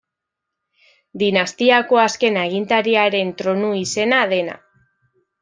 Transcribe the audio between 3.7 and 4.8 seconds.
izena dena.